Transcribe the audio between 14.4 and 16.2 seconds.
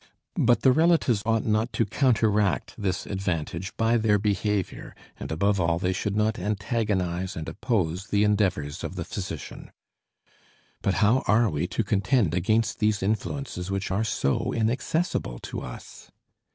inaccessible to us!